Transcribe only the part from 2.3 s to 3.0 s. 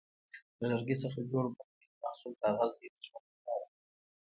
کاغذ دی د